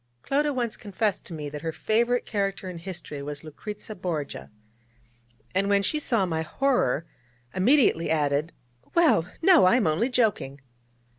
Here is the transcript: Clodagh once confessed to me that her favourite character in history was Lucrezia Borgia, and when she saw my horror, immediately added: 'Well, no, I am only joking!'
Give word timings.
Clodagh 0.23 0.55
once 0.55 0.77
confessed 0.77 1.25
to 1.25 1.33
me 1.35 1.47
that 1.47 1.61
her 1.61 1.71
favourite 1.71 2.25
character 2.25 2.67
in 2.67 2.79
history 2.79 3.21
was 3.21 3.43
Lucrezia 3.43 3.95
Borgia, 3.95 4.49
and 5.53 5.69
when 5.69 5.83
she 5.83 5.99
saw 5.99 6.25
my 6.25 6.41
horror, 6.41 7.05
immediately 7.53 8.09
added: 8.09 8.51
'Well, 8.95 9.31
no, 9.43 9.65
I 9.65 9.75
am 9.75 9.85
only 9.85 10.09
joking!' 10.09 10.59